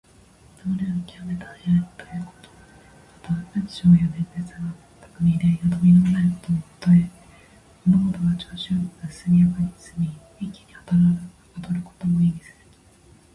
[0.65, 2.49] 流れが極めて速いということ。
[3.33, 4.57] また、文章や弁舌が
[5.13, 7.07] 巧みでよどみのないことのたとえ。
[7.85, 10.09] 物事が調子良く速やかに進み、
[10.39, 10.95] 一気にはか
[11.61, 12.55] どることも意味する。